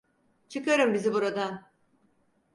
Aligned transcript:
Çıkarın 0.49 0.93
bizi 0.93 1.13
buradan! 1.13 1.69